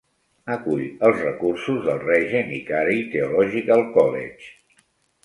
[0.53, 0.79] Acull
[1.09, 4.49] els recursos del Regent i Carey Theological College.